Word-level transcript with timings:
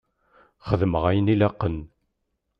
Xeddmeɣ 0.67 1.03
ayen 1.09 1.33
i 1.33 1.35
laqen. 1.39 1.77